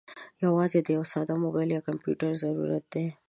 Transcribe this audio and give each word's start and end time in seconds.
یوازې 0.43 0.79
د 0.83 0.87
یوه 0.97 1.07
ساده 1.13 1.33
موبايل 1.43 1.69
یا 1.73 1.81
کمپیوټر 1.87 2.31
ضرورت 2.43 2.83
دی. 2.93 3.05